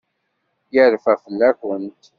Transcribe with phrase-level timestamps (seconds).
[0.75, 2.01] Yerfa fell-akent.